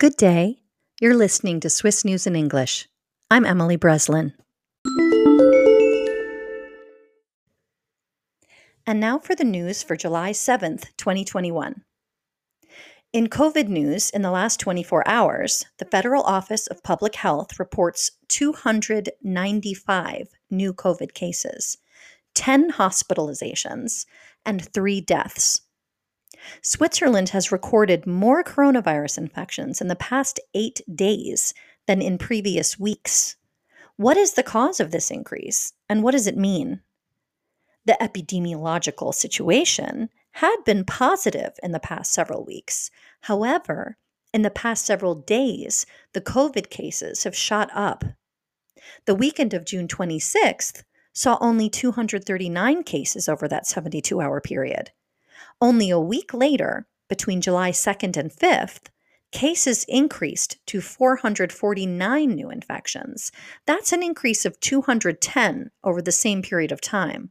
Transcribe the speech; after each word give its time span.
Good 0.00 0.16
day. 0.16 0.62
You're 1.00 1.16
listening 1.16 1.58
to 1.58 1.68
Swiss 1.68 2.04
News 2.04 2.24
in 2.24 2.36
English. 2.36 2.86
I'm 3.32 3.44
Emily 3.44 3.74
Breslin. 3.74 4.32
And 8.86 9.00
now 9.00 9.18
for 9.18 9.34
the 9.34 9.42
news 9.42 9.82
for 9.82 9.96
July 9.96 10.30
7th, 10.30 10.96
2021. 10.98 11.82
In 13.12 13.26
COVID 13.26 13.66
news 13.66 14.10
in 14.10 14.22
the 14.22 14.30
last 14.30 14.60
24 14.60 15.02
hours, 15.08 15.64
the 15.78 15.84
Federal 15.84 16.22
Office 16.22 16.68
of 16.68 16.84
Public 16.84 17.16
Health 17.16 17.58
reports 17.58 18.12
295 18.28 20.28
new 20.48 20.72
COVID 20.72 21.12
cases, 21.12 21.76
10 22.36 22.74
hospitalizations, 22.74 24.06
and 24.46 24.64
three 24.64 25.00
deaths. 25.00 25.62
Switzerland 26.62 27.30
has 27.30 27.52
recorded 27.52 28.06
more 28.06 28.44
coronavirus 28.44 29.18
infections 29.18 29.80
in 29.80 29.88
the 29.88 29.96
past 29.96 30.40
eight 30.54 30.80
days 30.94 31.54
than 31.86 32.02
in 32.02 32.18
previous 32.18 32.78
weeks. 32.78 33.36
What 33.96 34.16
is 34.16 34.34
the 34.34 34.42
cause 34.42 34.78
of 34.78 34.90
this 34.90 35.10
increase, 35.10 35.72
and 35.88 36.02
what 36.02 36.12
does 36.12 36.26
it 36.26 36.36
mean? 36.36 36.80
The 37.84 37.96
epidemiological 38.00 39.14
situation 39.14 40.10
had 40.32 40.56
been 40.64 40.84
positive 40.84 41.58
in 41.62 41.72
the 41.72 41.80
past 41.80 42.12
several 42.12 42.44
weeks. 42.44 42.90
However, 43.22 43.96
in 44.32 44.42
the 44.42 44.50
past 44.50 44.84
several 44.84 45.14
days, 45.14 45.86
the 46.12 46.20
COVID 46.20 46.70
cases 46.70 47.24
have 47.24 47.34
shot 47.34 47.70
up. 47.74 48.04
The 49.06 49.14
weekend 49.14 49.54
of 49.54 49.64
June 49.64 49.88
26th 49.88 50.84
saw 51.12 51.38
only 51.40 51.68
239 51.68 52.84
cases 52.84 53.28
over 53.28 53.48
that 53.48 53.66
72 53.66 54.20
hour 54.20 54.40
period. 54.40 54.92
Only 55.60 55.90
a 55.90 55.98
week 55.98 56.32
later, 56.32 56.86
between 57.08 57.40
July 57.40 57.70
2nd 57.72 58.16
and 58.16 58.30
5th, 58.30 58.88
cases 59.32 59.84
increased 59.88 60.58
to 60.66 60.80
449 60.80 62.28
new 62.28 62.50
infections. 62.50 63.32
That's 63.66 63.92
an 63.92 64.02
increase 64.02 64.44
of 64.44 64.60
210 64.60 65.70
over 65.82 66.00
the 66.00 66.12
same 66.12 66.42
period 66.42 66.72
of 66.72 66.80
time. 66.80 67.30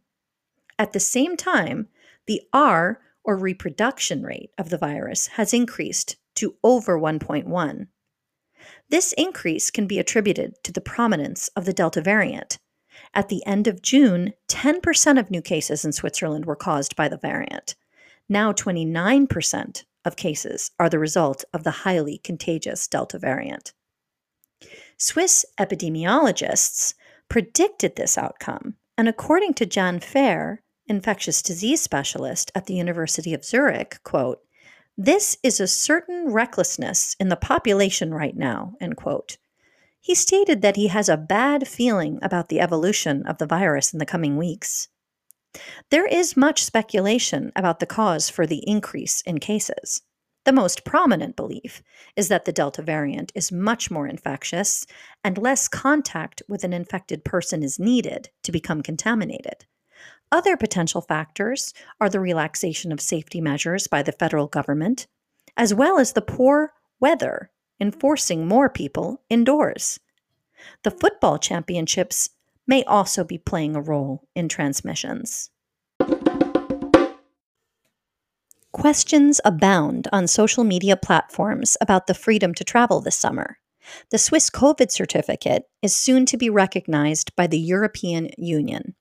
At 0.78 0.94
the 0.94 1.00
same 1.00 1.38
time, 1.38 1.88
the 2.28 2.42
R, 2.54 3.00
or 3.24 3.38
reproduction 3.38 4.24
rate, 4.24 4.52
of 4.58 4.70
the 4.70 4.78
virus 4.78 5.28
has 5.28 5.54
increased 5.54 6.18
to 6.36 6.56
over 6.64 7.00
1.1. 7.00 7.88
This 8.90 9.14
increase 9.14 9.72
can 9.72 9.88
be 9.88 10.00
attributed 10.00 10.56
to 10.64 10.72
the 10.72 10.82
prominence 10.82 11.48
of 11.56 11.66
the 11.66 11.74
Delta 11.74 12.02
variant. 12.02 12.60
At 13.14 13.30
the 13.30 13.46
end 13.46 13.68
of 13.68 13.82
June, 13.82 14.34
10% 14.50 15.20
of 15.20 15.32
new 15.32 15.42
cases 15.42 15.86
in 15.86 15.94
Switzerland 15.94 16.46
were 16.46 16.56
caused 16.56 16.96
by 16.96 17.08
the 17.08 17.18
variant. 17.18 17.76
Now, 18.30 18.52
29% 18.52 19.84
of 20.06 20.16
cases 20.16 20.72
are 20.80 20.90
the 20.90 21.00
result 21.00 21.44
of 21.54 21.64
the 21.64 21.72
highly 21.72 22.20
contagious 22.24 22.88
Delta 22.88 23.18
variant. 23.18 23.74
Swiss 24.98 25.46
epidemiologists 25.60 26.94
predicted 27.30 27.96
this 27.96 28.18
outcome, 28.18 28.76
and 28.98 29.08
according 29.08 29.54
to 29.56 29.66
Jan 29.66 30.00
Fehr, 30.00 30.60
infectious 30.88 31.42
disease 31.42 31.82
specialist 31.82 32.52
at 32.56 32.66
the 32.66 32.74
University 32.74 33.34
of 33.34 33.46
Zurich, 33.46 34.00
quote, 34.04 34.42
this 34.98 35.38
is 35.44 35.60
a 35.60 35.68
certain 35.68 36.34
recklessness 36.34 37.16
in 37.20 37.30
the 37.30 37.36
population 37.36 38.14
right 38.14 38.36
now, 38.36 38.74
end 38.82 38.98
quote. 38.98 39.38
He 40.02 40.16
stated 40.16 40.64
that 40.64 40.76
he 40.76 40.88
has 40.88 41.08
a 41.08 41.18
bad 41.18 41.68
feeling 41.68 42.18
about 42.24 42.50
the 42.50 42.60
evolution 42.60 43.24
of 43.28 43.38
the 43.38 43.46
virus 43.46 43.94
in 43.94 44.00
the 44.00 44.06
coming 44.06 44.38
weeks. 44.38 44.88
There 45.90 46.06
is 46.06 46.38
much 46.38 46.64
speculation 46.64 47.52
about 47.56 47.80
the 47.80 47.86
cause 47.86 48.30
for 48.30 48.46
the 48.46 48.68
increase 48.68 49.22
in 49.22 49.40
cases. 49.40 50.02
The 50.46 50.54
most 50.54 50.86
prominent 50.86 51.36
belief 51.36 51.84
is 52.16 52.30
that 52.30 52.46
the 52.46 52.54
Delta 52.54 52.82
variant 52.82 53.34
is 53.36 53.52
much 53.52 53.92
more 53.92 54.08
infectious 54.08 54.86
and 55.24 55.38
less 55.38 55.68
contact 55.68 56.42
with 56.48 56.64
an 56.64 56.72
infected 56.72 57.26
person 57.26 57.64
is 57.64 57.80
needed 57.80 58.30
to 58.44 58.52
become 58.54 58.82
contaminated. 58.82 59.66
Other 60.32 60.56
potential 60.56 61.02
factors 61.02 61.74
are 62.00 62.10
the 62.10 62.20
relaxation 62.20 62.92
of 62.92 63.02
safety 63.02 63.42
measures 63.42 63.88
by 63.88 64.04
the 64.04 64.14
federal 64.14 64.48
government, 64.48 65.08
as 65.58 65.74
well 65.74 66.00
as 66.00 66.14
the 66.14 66.22
poor 66.22 66.74
weather 67.00 67.52
enforcing 67.80 68.48
more 68.48 68.70
people 68.70 69.22
indoors. 69.30 70.00
The 70.84 70.92
football 70.92 71.40
championships 71.40 72.30
may 72.68 72.84
also 72.84 73.24
be 73.24 73.38
playing 73.38 73.76
a 73.76 73.82
role 73.82 74.28
in 74.36 74.50
transmissions. 74.50 75.50
Questions 78.74 79.42
abound 79.44 80.08
on 80.12 80.28
social 80.28 80.64
media 80.64 80.96
platforms 80.96 81.78
about 81.82 82.06
the 82.06 82.14
freedom 82.14 82.54
to 82.54 82.64
travel 82.64 83.02
this 83.02 83.16
summer. 83.16 83.58
The 84.12 84.18
Swiss 84.18 84.50
COVID 84.50 84.92
certificate 84.92 85.64
is 85.82 85.96
soon 85.96 86.26
to 86.28 86.38
be 86.38 86.50
recognized 86.50 87.36
by 87.36 87.48
the 87.48 87.58
European 87.58 88.30
Union. 88.38 88.96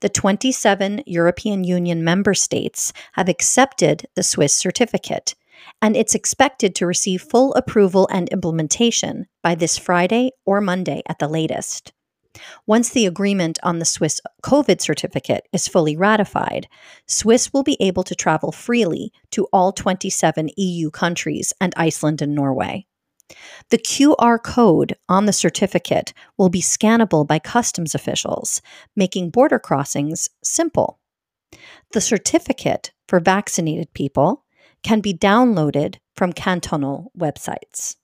The 0.00 0.08
27 0.08 1.02
European 1.06 1.64
Union 1.64 2.04
member 2.04 2.34
states 2.34 2.92
have 3.14 3.28
accepted 3.28 4.06
the 4.14 4.22
Swiss 4.22 4.54
certificate, 4.54 5.34
and 5.82 5.96
it's 5.96 6.14
expected 6.14 6.74
to 6.76 6.86
receive 6.86 7.22
full 7.22 7.52
approval 7.54 8.06
and 8.12 8.28
implementation 8.28 9.26
by 9.42 9.54
this 9.54 9.76
Friday 9.76 10.30
or 10.44 10.60
Monday 10.60 11.02
at 11.08 11.18
the 11.18 11.28
latest. 11.28 11.92
Once 12.66 12.90
the 12.90 13.06
agreement 13.06 13.58
on 13.62 13.78
the 13.78 13.84
Swiss 13.84 14.20
COVID 14.42 14.80
certificate 14.80 15.46
is 15.52 15.68
fully 15.68 15.96
ratified, 15.96 16.68
Swiss 17.06 17.52
will 17.52 17.62
be 17.62 17.76
able 17.80 18.02
to 18.04 18.14
travel 18.14 18.52
freely 18.52 19.12
to 19.30 19.46
all 19.52 19.72
27 19.72 20.50
EU 20.56 20.90
countries 20.90 21.52
and 21.60 21.72
Iceland 21.76 22.22
and 22.22 22.34
Norway. 22.34 22.86
The 23.70 23.78
QR 23.78 24.40
code 24.42 24.96
on 25.08 25.26
the 25.26 25.32
certificate 25.32 26.12
will 26.36 26.48
be 26.48 26.62
scannable 26.62 27.26
by 27.26 27.38
customs 27.38 27.94
officials, 27.94 28.62
making 28.94 29.30
border 29.30 29.58
crossings 29.58 30.28
simple. 30.42 31.00
The 31.92 32.00
certificate 32.00 32.92
for 33.08 33.20
vaccinated 33.20 33.92
people 33.94 34.44
can 34.82 35.00
be 35.00 35.14
downloaded 35.14 35.96
from 36.14 36.32
cantonal 36.32 37.10
websites. 37.18 37.96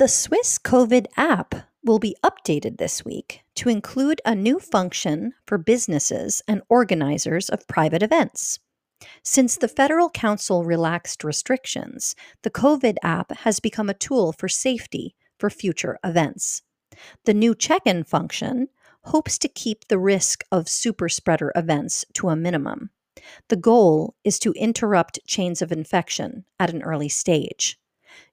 The 0.00 0.08
Swiss 0.08 0.58
COVID 0.58 1.08
app 1.18 1.54
will 1.84 1.98
be 1.98 2.16
updated 2.24 2.78
this 2.78 3.04
week 3.04 3.42
to 3.56 3.68
include 3.68 4.22
a 4.24 4.34
new 4.34 4.58
function 4.58 5.34
for 5.46 5.58
businesses 5.58 6.40
and 6.48 6.62
organizers 6.70 7.50
of 7.50 7.68
private 7.68 8.02
events. 8.02 8.60
Since 9.22 9.58
the 9.58 9.68
Federal 9.68 10.08
Council 10.08 10.64
relaxed 10.64 11.22
restrictions, 11.22 12.16
the 12.40 12.50
COVID 12.50 12.96
app 13.02 13.30
has 13.40 13.60
become 13.60 13.90
a 13.90 13.94
tool 13.94 14.32
for 14.32 14.48
safety 14.48 15.16
for 15.38 15.50
future 15.50 15.98
events. 16.02 16.62
The 17.26 17.34
new 17.34 17.54
check 17.54 17.82
in 17.84 18.04
function 18.04 18.68
hopes 19.04 19.36
to 19.36 19.48
keep 19.48 19.88
the 19.88 19.98
risk 19.98 20.44
of 20.50 20.66
super 20.66 21.10
spreader 21.10 21.52
events 21.54 22.06
to 22.14 22.30
a 22.30 22.36
minimum. 22.36 22.88
The 23.48 23.56
goal 23.56 24.14
is 24.24 24.38
to 24.38 24.52
interrupt 24.52 25.26
chains 25.26 25.60
of 25.60 25.70
infection 25.70 26.46
at 26.58 26.70
an 26.70 26.82
early 26.84 27.10
stage. 27.10 27.76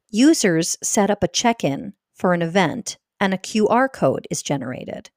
Users 0.09 0.77
set 0.81 1.09
up 1.11 1.23
a 1.23 1.27
check 1.27 1.63
in 1.63 1.93
for 2.13 2.33
an 2.33 2.41
event 2.41 2.97
and 3.19 3.33
a 3.33 3.37
QR 3.37 3.91
code 3.91 4.27
is 4.31 4.41
generated. 4.41 5.09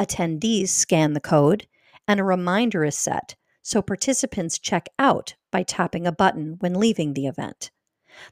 Attendees 0.00 0.68
scan 0.68 1.12
the 1.12 1.20
code 1.20 1.66
and 2.08 2.18
a 2.18 2.24
reminder 2.24 2.84
is 2.84 2.98
set 2.98 3.36
so 3.64 3.80
participants 3.80 4.58
check 4.58 4.88
out 4.98 5.34
by 5.50 5.62
tapping 5.62 6.06
a 6.06 6.12
button 6.12 6.56
when 6.60 6.74
leaving 6.74 7.14
the 7.14 7.26
event. 7.26 7.70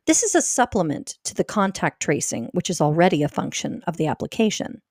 This 0.06 0.22
is 0.22 0.34
a 0.34 0.42
supplement 0.42 1.18
to 1.24 1.34
the 1.34 1.42
contact 1.42 2.02
tracing, 2.02 2.50
which 2.52 2.68
is 2.68 2.80
already 2.80 3.22
a 3.22 3.28
function 3.28 3.82
of 3.86 3.96
the 3.96 4.06
application. 4.06 4.82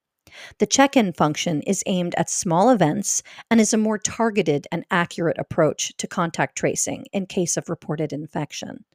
The 0.58 0.66
check 0.66 0.98
in 0.98 1.14
function 1.14 1.62
is 1.62 1.84
aimed 1.86 2.16
at 2.16 2.30
small 2.30 2.70
events 2.70 3.22
and 3.50 3.62
is 3.62 3.74
a 3.74 3.78
more 3.78 3.98
targeted 3.98 4.66
and 4.72 4.86
accurate 4.90 5.38
approach 5.38 5.96
to 5.98 6.08
contact 6.08 6.58
tracing 6.58 7.06
in 7.14 7.28
case 7.28 7.56
of 7.56 7.70
reported 7.70 8.12
infection. 8.12 8.85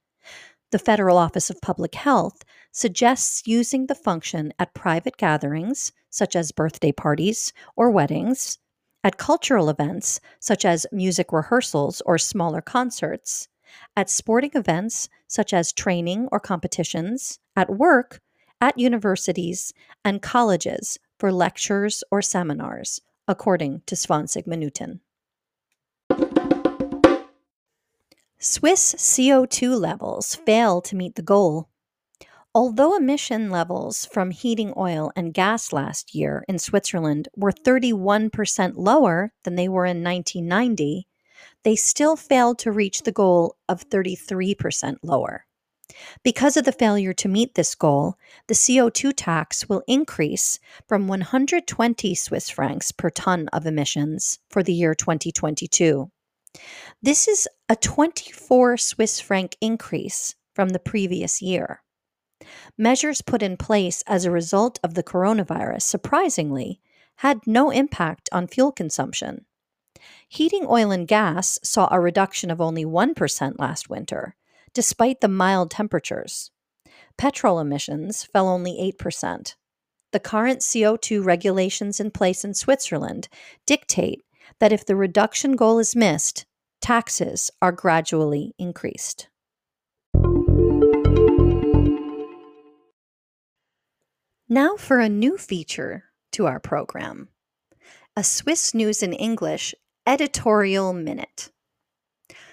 The 0.76 0.84
Federal 0.84 1.16
Office 1.16 1.48
of 1.48 1.62
Public 1.62 1.94
Health 1.94 2.44
suggests 2.70 3.46
using 3.46 3.86
the 3.86 3.94
function 3.94 4.52
at 4.58 4.74
private 4.74 5.16
gatherings, 5.16 5.90
such 6.10 6.36
as 6.36 6.52
birthday 6.52 6.92
parties 6.92 7.54
or 7.76 7.90
weddings, 7.90 8.58
at 9.02 9.16
cultural 9.16 9.70
events, 9.70 10.20
such 10.38 10.66
as 10.66 10.84
music 10.92 11.32
rehearsals 11.32 12.02
or 12.04 12.18
smaller 12.18 12.60
concerts, 12.60 13.48
at 13.96 14.10
sporting 14.10 14.50
events, 14.52 15.08
such 15.26 15.54
as 15.54 15.72
training 15.72 16.28
or 16.30 16.38
competitions, 16.38 17.38
at 17.56 17.70
work, 17.70 18.20
at 18.60 18.76
universities, 18.76 19.72
and 20.04 20.20
colleges 20.20 20.98
for 21.18 21.32
lectures 21.32 22.04
or 22.10 22.20
seminars, 22.20 23.00
according 23.26 23.80
to 23.86 23.96
20 23.96 24.42
Minuten. 24.44 25.00
Swiss 28.46 28.94
CO2 28.94 29.78
levels 29.78 30.36
fail 30.36 30.80
to 30.80 30.94
meet 30.94 31.16
the 31.16 31.22
goal 31.22 31.68
Although 32.54 32.96
emission 32.96 33.50
levels 33.50 34.06
from 34.06 34.30
heating 34.30 34.72
oil 34.78 35.12
and 35.14 35.34
gas 35.34 35.74
last 35.74 36.14
year 36.14 36.42
in 36.48 36.58
Switzerland 36.58 37.28
were 37.36 37.52
31% 37.52 38.72
lower 38.76 39.34
than 39.42 39.56
they 39.56 39.68
were 39.68 39.84
in 39.84 40.02
1990, 40.02 41.06
they 41.64 41.76
still 41.76 42.16
failed 42.16 42.58
to 42.60 42.72
reach 42.72 43.02
the 43.02 43.12
goal 43.12 43.56
of 43.68 43.86
33% 43.90 44.96
lower. 45.02 45.44
Because 46.22 46.56
of 46.56 46.64
the 46.64 46.72
failure 46.72 47.12
to 47.12 47.28
meet 47.28 47.56
this 47.56 47.74
goal, 47.74 48.14
the 48.46 48.54
CO2 48.54 49.12
tax 49.14 49.68
will 49.68 49.82
increase 49.86 50.58
from 50.88 51.08
120 51.08 52.14
Swiss 52.14 52.48
francs 52.48 52.90
per 52.90 53.10
ton 53.10 53.48
of 53.48 53.66
emissions 53.66 54.38
for 54.48 54.62
the 54.62 54.72
year 54.72 54.94
2022. 54.94 56.10
This 57.02 57.28
is 57.28 57.48
a 57.68 57.76
24 57.76 58.76
Swiss 58.76 59.20
franc 59.20 59.56
increase 59.60 60.34
from 60.54 60.70
the 60.70 60.78
previous 60.78 61.42
year. 61.42 61.82
Measures 62.78 63.22
put 63.22 63.42
in 63.42 63.56
place 63.56 64.02
as 64.06 64.24
a 64.24 64.30
result 64.30 64.78
of 64.82 64.94
the 64.94 65.02
coronavirus, 65.02 65.82
surprisingly, 65.82 66.80
had 67.16 67.46
no 67.46 67.70
impact 67.70 68.28
on 68.32 68.46
fuel 68.46 68.72
consumption. 68.72 69.46
Heating 70.28 70.66
oil 70.68 70.90
and 70.90 71.08
gas 71.08 71.58
saw 71.62 71.88
a 71.90 72.00
reduction 72.00 72.50
of 72.50 72.60
only 72.60 72.84
1% 72.84 73.58
last 73.58 73.88
winter, 73.88 74.34
despite 74.74 75.20
the 75.20 75.28
mild 75.28 75.70
temperatures. 75.70 76.50
Petrol 77.16 77.58
emissions 77.58 78.24
fell 78.24 78.48
only 78.48 78.92
8%. 79.00 79.54
The 80.12 80.20
current 80.20 80.60
CO2 80.60 81.24
regulations 81.24 81.98
in 82.00 82.10
place 82.10 82.44
in 82.44 82.54
Switzerland 82.54 83.28
dictate 83.66 84.22
that 84.60 84.72
if 84.72 84.84
the 84.84 84.96
reduction 84.96 85.56
goal 85.56 85.78
is 85.78 85.96
missed, 85.96 86.46
taxes 86.80 87.50
are 87.60 87.72
gradually 87.72 88.54
increased. 88.58 89.28
Now 94.48 94.76
for 94.76 95.00
a 95.00 95.08
new 95.08 95.36
feature 95.36 96.04
to 96.32 96.46
our 96.46 96.60
program 96.60 97.28
a 98.18 98.24
Swiss 98.24 98.72
News 98.72 99.02
in 99.02 99.12
English 99.12 99.74
editorial 100.06 100.94
minute. 100.94 101.50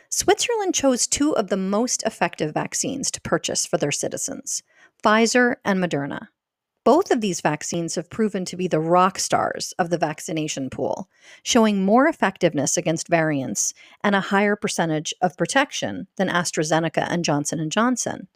Switzerland 0.10 0.76
chose 0.76 1.08
two 1.08 1.36
of 1.38 1.48
the 1.48 1.58
most 1.58 2.04
effective 2.04 2.54
vaccines 2.54 3.10
to 3.12 3.22
purchase 3.22 3.66
for 3.66 3.78
their 3.78 3.92
citizens 3.92 4.62
Pfizer 5.04 5.56
and 5.64 5.82
Moderna. 5.82 6.28
Both 6.86 7.12
of 7.12 7.22
these 7.22 7.40
vaccines 7.40 7.96
have 7.96 8.10
proven 8.10 8.44
to 8.46 8.58
be 8.58 8.68
the 8.68 8.80
rock 8.80 9.18
stars 9.18 9.74
of 9.80 9.90
the 9.90 9.98
vaccination 9.98 10.70
pool, 10.70 11.10
showing 11.42 11.86
more 11.86 12.08
effectiveness 12.08 12.76
against 12.76 13.08
variants 13.08 13.74
and 14.04 14.16
a 14.16 14.20
higher 14.20 14.58
percentage 14.58 15.14
of 15.22 15.38
protection 15.38 16.08
than 16.18 16.28
AstraZeneca 16.28 17.08
and 17.10 17.24
Johnson 17.24 17.70
& 17.70 17.72
Johnson. 17.72 18.28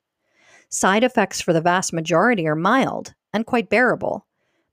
Side 0.69 1.03
effects 1.03 1.41
for 1.41 1.51
the 1.51 1.61
vast 1.61 1.91
majority 1.91 2.47
are 2.47 2.55
mild 2.55 3.13
and 3.33 3.45
quite 3.45 3.69
bearable. 3.69 4.25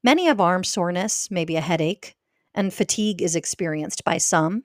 Many 0.04 0.26
have 0.26 0.40
arm 0.40 0.62
soreness, 0.62 1.28
maybe 1.30 1.56
a 1.56 1.60
headache, 1.60 2.14
and 2.54 2.72
fatigue 2.72 3.20
is 3.20 3.34
experienced 3.34 4.04
by 4.04 4.18
some. 4.18 4.62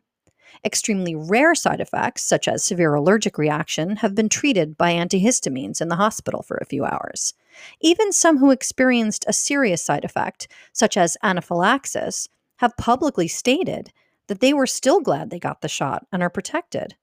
Extremely 0.64 1.16
rare 1.16 1.56
side 1.56 1.80
effects, 1.80 2.24
such 2.24 2.48
as 2.48 2.64
severe 2.64 2.94
allergic 2.94 3.40
reaction, 3.40 3.98
have 3.98 4.14
been 4.14 4.30
treated 4.30 4.78
by 4.78 4.94
antihistamines 4.94 5.82
in 5.82 5.88
the 5.88 5.96
hospital 5.96 6.44
for 6.44 6.58
a 6.58 6.66
few 6.66 6.86
hours. 6.86 7.34
Even 7.82 8.12
some 8.12 8.38
who 8.38 8.52
experienced 8.52 9.26
a 9.28 9.34
serious 9.34 9.84
side 9.84 10.06
effect, 10.06 10.48
such 10.74 10.98
as 10.98 11.18
anaphylaxis, 11.24 12.28
have 12.58 12.78
publicly 12.78 13.28
stated 13.28 13.92
that 14.28 14.40
they 14.40 14.54
were 14.54 14.68
still 14.68 15.02
glad 15.02 15.30
they 15.30 15.40
got 15.40 15.62
the 15.62 15.68
shot 15.68 16.06
and 16.12 16.22
are 16.22 16.30
protected. 16.30 16.96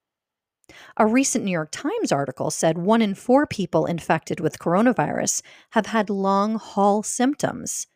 A 0.97 1.07
recent 1.07 1.45
New 1.45 1.53
York 1.53 1.71
Times 1.71 2.11
article 2.11 2.51
said 2.51 2.79
one 2.79 3.03
in 3.03 3.15
four 3.15 3.47
people 3.47 3.87
infected 3.87 4.41
with 4.41 4.59
coronavirus 4.59 5.43
have 5.71 5.87
had 5.87 6.11
long 6.11 6.57
haul 6.57 7.03
symptoms 7.03 7.87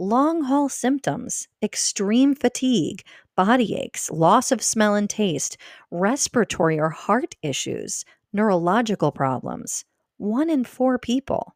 long 0.00 0.44
haul 0.44 0.70
symptoms, 0.70 1.46
extreme 1.62 2.34
fatigue, 2.34 3.02
body 3.36 3.76
aches, 3.76 4.10
loss 4.10 4.50
of 4.50 4.62
smell 4.62 4.94
and 4.94 5.10
taste, 5.10 5.58
respiratory 5.90 6.80
or 6.80 6.88
heart 6.88 7.34
issues, 7.42 8.06
neurological 8.32 9.12
problems. 9.12 9.84
One 10.16 10.48
in 10.48 10.64
four 10.64 10.98
people. 10.98 11.54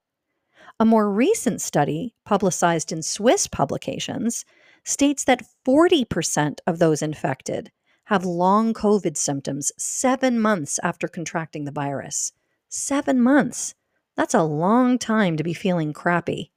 A 0.80 0.84
more 0.84 1.08
recent 1.08 1.60
study, 1.60 2.14
publicized 2.24 2.90
in 2.90 3.02
Swiss 3.02 3.46
publications, 3.46 4.44
states 4.84 5.22
that 5.24 5.46
40% 5.66 6.58
of 6.66 6.78
those 6.80 7.00
infected 7.00 7.70
have 8.06 8.24
long 8.24 8.74
COVID 8.74 9.16
symptoms 9.16 9.70
seven 9.78 10.38
months 10.40 10.80
after 10.82 11.06
contracting 11.06 11.64
the 11.64 11.70
virus. 11.70 12.32
Seven 12.68 13.20
months. 13.20 13.74
That's 14.16 14.34
a 14.34 14.42
long 14.42 14.98
time 14.98 15.36
to 15.36 15.44
be 15.44 15.54
feeling 15.54 15.92
crappy. 15.92 16.50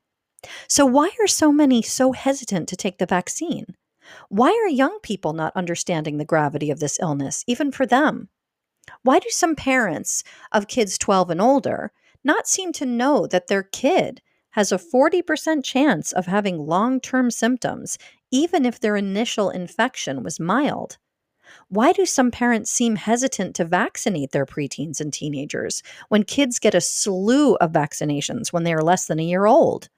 So, 0.67 0.85
why 0.85 1.11
are 1.21 1.27
so 1.27 1.51
many 1.51 1.81
so 1.83 2.11
hesitant 2.11 2.67
to 2.69 2.75
take 2.75 2.97
the 2.97 3.05
vaccine? 3.05 3.75
Why 4.29 4.49
are 4.49 4.69
young 4.69 4.99
people 5.03 5.33
not 5.33 5.55
understanding 5.55 6.17
the 6.17 6.25
gravity 6.25 6.71
of 6.71 6.79
this 6.79 6.99
illness, 6.99 7.43
even 7.47 7.71
for 7.71 7.85
them? 7.85 8.29
Why 9.03 9.19
do 9.19 9.29
some 9.29 9.55
parents 9.55 10.23
of 10.51 10.67
kids 10.67 10.97
12 10.97 11.29
and 11.29 11.41
older 11.41 11.91
not 12.23 12.47
seem 12.47 12.71
to 12.73 12.85
know 12.85 13.27
that 13.27 13.47
their 13.47 13.63
kid 13.63 14.21
has 14.51 14.71
a 14.71 14.77
40% 14.77 15.63
chance 15.63 16.11
of 16.11 16.25
having 16.25 16.57
long 16.57 16.99
term 16.99 17.29
symptoms, 17.29 17.97
even 18.31 18.65
if 18.65 18.79
their 18.79 18.95
initial 18.95 19.49
infection 19.49 20.23
was 20.23 20.39
mild? 20.39 20.97
Why 21.69 21.93
do 21.93 22.05
some 22.05 22.31
parents 22.31 22.71
seem 22.71 22.95
hesitant 22.95 23.55
to 23.55 23.65
vaccinate 23.65 24.31
their 24.31 24.45
preteens 24.45 24.99
and 24.99 25.13
teenagers 25.13 25.83
when 26.09 26.23
kids 26.23 26.59
get 26.59 26.75
a 26.75 26.81
slew 26.81 27.55
of 27.55 27.71
vaccinations 27.71 28.51
when 28.51 28.63
they 28.63 28.73
are 28.73 28.83
less 28.83 29.05
than 29.05 29.19
a 29.19 29.23
year 29.23 29.45
old? 29.45 29.89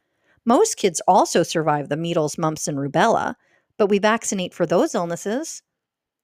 Most 0.46 0.78
kids 0.78 1.02
also 1.08 1.44
survive 1.44 1.90
the 1.90 1.98
measles, 1.98 2.38
mumps, 2.38 2.68
and 2.68 2.78
rubella, 2.78 3.36
but 3.78 3.88
we 3.88 4.00
vaccinate 4.00 4.54
for 4.54 4.66
those 4.66 4.96
illnesses. 4.96 5.62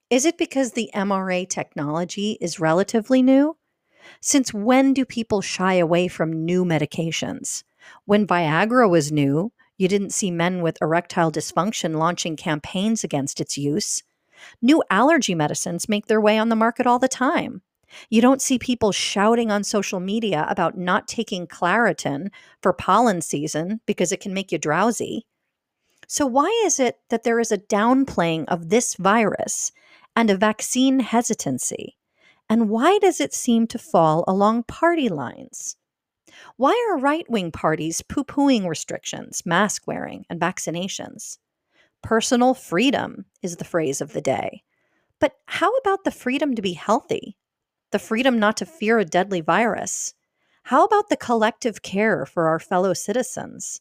Is 0.10 0.26
it 0.26 0.38
because 0.38 0.72
the 0.72 0.90
mRNA 0.94 1.50
technology 1.50 2.38
is 2.42 2.60
relatively 2.60 3.22
new? 3.22 3.58
Since 4.22 4.54
when 4.54 4.94
do 4.94 5.06
people 5.06 5.42
shy 5.42 5.76
away 5.76 6.08
from 6.08 6.46
new 6.46 6.66
medications? 6.66 7.64
When 8.06 8.28
Viagra 8.28 8.90
was 8.90 9.12
new, 9.12 9.52
you 9.78 9.88
didn't 9.88 10.14
see 10.14 10.32
men 10.32 10.62
with 10.62 10.78
erectile 10.82 11.32
dysfunction 11.32 11.98
launching 11.98 12.36
campaigns 12.36 13.04
against 13.04 13.42
its 13.42 13.58
use. 13.58 14.04
New 14.62 14.84
allergy 14.90 15.36
medicines 15.36 15.90
make 15.90 16.08
their 16.08 16.22
way 16.22 16.38
on 16.38 16.50
the 16.50 16.56
market 16.56 16.88
all 16.88 17.00
the 17.00 17.08
time. 17.08 17.62
You 18.10 18.22
don't 18.22 18.42
see 18.42 18.60
people 18.60 18.92
shouting 18.92 19.52
on 19.52 19.64
social 19.64 20.00
media 20.00 20.46
about 20.50 20.78
not 20.78 21.08
taking 21.08 21.48
Claritin 21.48 22.30
for 22.62 22.74
pollen 22.74 23.22
season 23.22 23.82
because 23.86 24.12
it 24.12 24.20
can 24.20 24.34
make 24.34 24.52
you 24.52 24.58
drowsy. 24.58 25.26
So, 26.08 26.26
why 26.26 26.50
is 26.66 26.80
it 26.80 27.00
that 27.10 27.24
there 27.24 27.40
is 27.40 27.52
a 27.52 27.58
downplaying 27.58 28.46
of 28.48 28.70
this 28.70 28.96
virus 28.96 29.72
and 30.16 30.30
a 30.30 30.38
vaccine 30.38 31.00
hesitancy? 31.00 31.98
And 32.50 32.70
why 32.70 33.00
does 33.00 33.20
it 33.20 33.34
seem 33.34 33.68
to 33.68 33.80
fall 33.80 34.24
along 34.28 34.64
party 34.64 35.10
lines? 35.10 35.78
Why 36.58 36.74
are 36.90 37.00
right 37.00 37.30
wing 37.30 37.52
parties 37.52 38.02
poo 38.02 38.24
pooing 38.24 38.68
restrictions, 38.68 39.44
mask 39.46 39.88
wearing, 39.88 40.26
and 40.30 40.40
vaccinations? 40.40 41.38
Personal 42.04 42.54
freedom 42.54 43.26
is 43.42 43.56
the 43.56 43.66
phrase 43.66 44.02
of 44.02 44.14
the 44.14 44.22
day. 44.22 44.64
But 45.20 45.34
how 45.46 45.72
about 45.78 46.04
the 46.04 46.12
freedom 46.12 46.56
to 46.56 46.62
be 46.62 46.74
healthy? 46.74 47.38
the 47.96 48.00
freedom 48.00 48.38
not 48.38 48.58
to 48.58 48.66
fear 48.66 49.00
a 49.00 49.06
deadly 49.06 49.40
virus? 49.40 50.14
How 50.64 50.84
about 50.84 51.08
the 51.08 51.16
collective 51.16 51.82
care 51.82 52.26
for 52.26 52.50
our 52.50 52.60
fellow 52.60 52.94
citizens? 52.94 53.80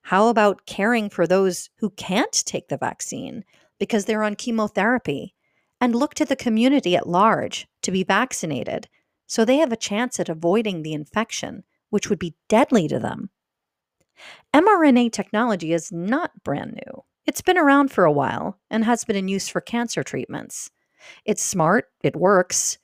How 0.00 0.28
about 0.28 0.64
caring 0.64 1.10
for 1.10 1.26
those 1.26 1.68
who 1.76 1.90
can't 1.90 2.32
take 2.46 2.68
the 2.68 2.78
vaccine 2.78 3.44
because 3.78 4.06
they're 4.06 4.22
on 4.22 4.36
chemotherapy 4.36 5.34
and 5.80 5.94
look 5.94 6.14
to 6.14 6.24
the 6.24 6.36
community 6.36 6.96
at 6.96 7.08
large 7.08 7.66
to 7.82 7.90
be 7.90 8.04
vaccinated 8.04 8.88
so 9.26 9.44
they 9.44 9.58
have 9.58 9.72
a 9.72 9.76
chance 9.76 10.18
at 10.18 10.28
avoiding 10.28 10.82
the 10.82 10.92
infection, 10.92 11.62
which 11.90 12.10
would 12.10 12.18
be 12.18 12.34
deadly 12.48 12.88
to 12.88 12.98
them? 12.98 13.30
mRNA 14.52 15.12
technology 15.12 15.72
is 15.72 15.92
not 15.92 16.42
brand 16.42 16.72
new. 16.72 17.04
It's 17.26 17.40
been 17.40 17.56
around 17.56 17.92
for 17.92 18.04
a 18.04 18.12
while 18.12 18.58
and 18.70 18.84
has 18.84 19.04
been 19.04 19.16
in 19.16 19.28
use 19.28 19.48
for 19.48 19.60
cancer 19.60 20.02
treatments. 20.02 20.70
It's 21.24 21.42
smart, 21.42 21.86
it 22.02 22.16
works, 22.16 22.78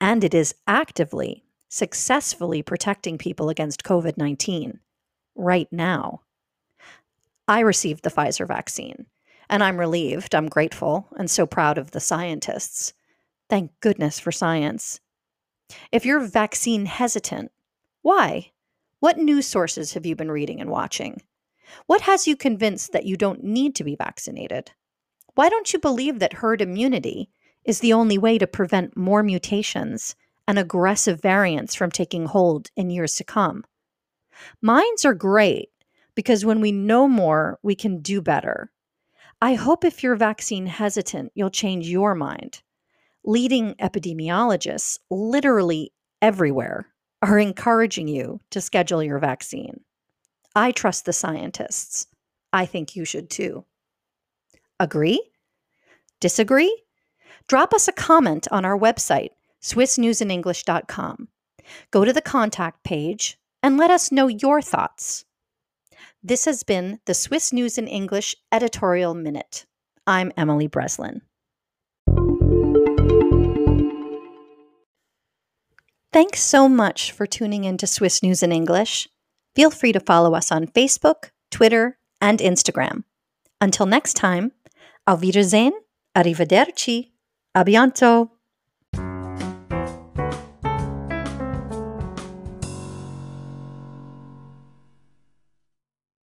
and 0.00 0.24
it 0.24 0.34
is 0.34 0.54
actively, 0.66 1.44
successfully 1.68 2.62
protecting 2.62 3.16
people 3.16 3.48
against 3.48 3.84
COVID 3.84 4.18
19 4.18 4.80
right 5.36 5.68
now. 5.70 6.22
I 7.48 7.60
received 7.60 8.02
the 8.02 8.10
Pfizer 8.10 8.46
vaccine, 8.46 9.06
and 9.48 9.62
I'm 9.62 9.78
relieved, 9.78 10.34
I'm 10.34 10.48
grateful, 10.48 11.08
and 11.16 11.30
so 11.30 11.46
proud 11.46 11.78
of 11.78 11.90
the 11.90 12.00
scientists. 12.00 12.92
Thank 13.48 13.72
goodness 13.80 14.18
for 14.18 14.32
science. 14.32 15.00
If 15.92 16.04
you're 16.04 16.20
vaccine 16.20 16.86
hesitant, 16.86 17.52
why? 18.02 18.52
What 19.00 19.18
news 19.18 19.46
sources 19.46 19.94
have 19.94 20.06
you 20.06 20.16
been 20.16 20.30
reading 20.30 20.60
and 20.60 20.70
watching? 20.70 21.22
What 21.86 22.02
has 22.02 22.26
you 22.26 22.36
convinced 22.36 22.92
that 22.92 23.06
you 23.06 23.16
don't 23.16 23.42
need 23.42 23.74
to 23.76 23.84
be 23.84 23.96
vaccinated? 23.96 24.72
Why 25.34 25.48
don't 25.48 25.72
you 25.72 25.78
believe 25.78 26.18
that 26.20 26.34
herd 26.34 26.60
immunity 26.60 27.30
is 27.64 27.80
the 27.80 27.92
only 27.92 28.16
way 28.16 28.38
to 28.38 28.46
prevent 28.46 28.96
more 28.96 29.22
mutations 29.22 30.14
and 30.48 30.58
aggressive 30.58 31.20
variants 31.20 31.74
from 31.74 31.90
taking 31.90 32.26
hold 32.26 32.70
in 32.76 32.90
years 32.90 33.16
to 33.16 33.24
come. 33.24 33.64
Minds 34.62 35.04
are 35.04 35.14
great 35.14 35.70
because 36.14 36.44
when 36.44 36.60
we 36.60 36.72
know 36.72 37.08
more, 37.08 37.58
we 37.62 37.74
can 37.74 38.00
do 38.00 38.22
better. 38.22 38.70
I 39.40 39.54
hope 39.54 39.84
if 39.84 40.02
you're 40.02 40.16
vaccine 40.16 40.66
hesitant, 40.66 41.32
you'll 41.34 41.50
change 41.50 41.88
your 41.88 42.14
mind. 42.14 42.62
Leading 43.24 43.74
epidemiologists, 43.74 44.98
literally 45.10 45.92
everywhere, 46.22 46.86
are 47.22 47.38
encouraging 47.38 48.08
you 48.08 48.40
to 48.50 48.60
schedule 48.60 49.02
your 49.02 49.18
vaccine. 49.18 49.80
I 50.54 50.70
trust 50.72 51.04
the 51.04 51.12
scientists. 51.12 52.06
I 52.52 52.64
think 52.64 52.96
you 52.96 53.04
should 53.04 53.28
too. 53.28 53.64
Agree? 54.80 55.20
Disagree? 56.20 56.82
Drop 57.46 57.74
us 57.74 57.88
a 57.88 57.92
comment 57.92 58.48
on 58.50 58.64
our 58.64 58.78
website, 58.78 59.30
SwissNewsInEnglish.com. 59.62 61.28
Go 61.90 62.04
to 62.04 62.12
the 62.12 62.22
contact 62.22 62.84
page 62.84 63.38
and 63.62 63.76
let 63.76 63.90
us 63.90 64.10
know 64.10 64.28
your 64.28 64.62
thoughts. 64.62 65.24
This 66.22 66.46
has 66.46 66.62
been 66.62 66.98
the 67.04 67.14
Swiss 67.14 67.52
News 67.52 67.78
in 67.78 67.86
English 67.86 68.34
Editorial 68.50 69.14
Minute. 69.14 69.66
I'm 70.06 70.32
Emily 70.36 70.66
Breslin. 70.66 71.22
Thanks 76.12 76.40
so 76.40 76.68
much 76.68 77.12
for 77.12 77.26
tuning 77.26 77.64
in 77.64 77.76
to 77.78 77.86
Swiss 77.86 78.22
News 78.22 78.42
in 78.42 78.50
English. 78.50 79.08
Feel 79.54 79.70
free 79.70 79.92
to 79.92 80.00
follow 80.00 80.34
us 80.34 80.50
on 80.50 80.66
Facebook, 80.66 81.30
Twitter, 81.50 81.98
and 82.20 82.38
Instagram. 82.38 83.04
Until 83.60 83.86
next 83.86 84.14
time, 84.14 84.52
auf 85.06 85.20
Wiedersehen, 85.20 85.72
arrivederci, 86.16 87.10
a 87.54 87.64
bientôt. 87.64 88.30